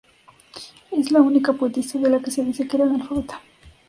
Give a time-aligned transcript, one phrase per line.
[0.89, 3.39] Es la única poetisa de la que se dice que era analfabeta.